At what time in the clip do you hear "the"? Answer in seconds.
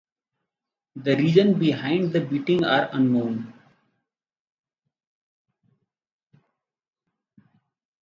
0.95-1.15, 2.11-2.21